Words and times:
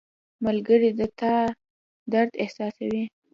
•ملګری 0.45 0.89
د 0.99 1.01
تا 1.19 1.33
درد 2.11 2.31
احساسوي. 2.43 3.03